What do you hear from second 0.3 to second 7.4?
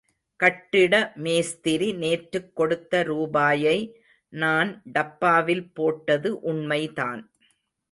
கட்டிட மேஸ்திரி நேற்றுக் கொடுத்த ரூபாயை நான் டப்பாவில் போட்டது உண்மைதான்.